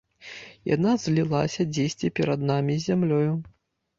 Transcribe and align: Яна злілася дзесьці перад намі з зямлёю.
Яна 0.75 0.93
злілася 1.03 1.67
дзесьці 1.73 2.11
перад 2.19 2.45
намі 2.53 2.79
з 2.79 2.87
зямлёю. 2.87 3.31